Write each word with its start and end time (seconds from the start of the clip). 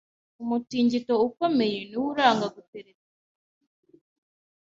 Umutingito 0.43 1.13
ukomeye 1.27 1.79
niwo 1.85 2.05
uranga 2.13 2.45
gutereta 2.55 3.07